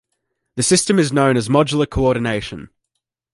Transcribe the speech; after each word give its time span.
This 0.55 0.65
system 0.65 0.97
is 0.97 1.13
known 1.13 1.37
as 1.37 1.47
"modular 1.47 1.87
coordination". 1.87 2.71